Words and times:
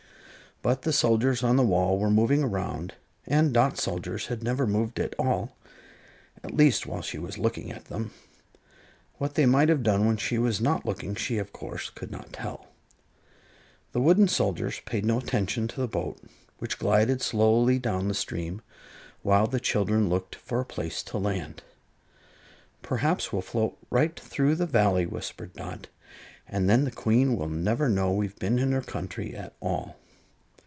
But 0.63 0.83
the 0.83 0.93
soldiers 0.93 1.41
on 1.43 1.55
the 1.55 1.63
wall 1.63 1.97
were 1.97 2.11
moving 2.11 2.43
around, 2.43 2.93
and 3.25 3.51
Dot's 3.51 3.81
soldiers 3.81 4.27
had 4.27 4.43
never 4.43 4.67
moved 4.67 4.99
at 4.99 5.15
all 5.17 5.57
at 6.43 6.53
least, 6.55 6.85
while 6.85 7.01
she 7.01 7.17
was 7.17 7.39
looking 7.39 7.71
at 7.71 7.85
them. 7.85 8.11
What 9.17 9.33
they 9.33 9.47
might 9.47 9.69
have 9.69 9.81
done 9.81 10.05
when 10.05 10.17
she 10.17 10.37
was 10.37 10.61
not 10.61 10.85
looking 10.85 11.15
she, 11.15 11.39
of 11.39 11.51
course, 11.51 11.89
could 11.89 12.11
not 12.11 12.31
tell. 12.31 12.67
The 13.91 14.01
wooden 14.01 14.27
soldiers 14.27 14.81
paid 14.85 15.03
no 15.03 15.17
attention 15.17 15.67
to 15.67 15.81
the 15.81 15.87
boat, 15.87 16.19
which 16.59 16.77
glided 16.77 17.23
slowly 17.23 17.79
down 17.79 18.07
the 18.07 18.13
stream, 18.13 18.61
while 19.23 19.47
the 19.47 19.59
children 19.59 20.09
looked 20.09 20.35
for 20.35 20.61
a 20.61 20.65
place 20.65 21.01
to 21.05 21.17
land. 21.17 21.63
"Perhaps 22.83 23.33
we'll 23.33 23.41
float 23.41 23.79
right 23.89 24.19
through 24.19 24.53
the 24.53 24.67
Valley," 24.67 25.07
whispered 25.07 25.53
Dot, 25.53 25.87
"and 26.47 26.69
then 26.69 26.83
the 26.83 26.91
Queen 26.91 27.35
will 27.35 27.49
never 27.49 27.89
know 27.89 28.11
we've 28.13 28.37
been 28.37 28.59
in 28.59 28.73
her 28.73 28.81
country 28.83 29.35
at 29.35 29.55
all." 29.59 29.97